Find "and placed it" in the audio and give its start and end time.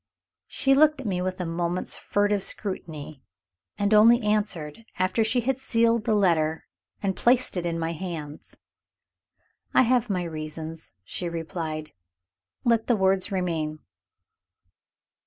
7.03-7.67